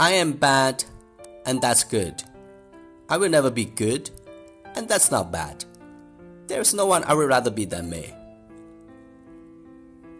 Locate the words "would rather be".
7.12-7.66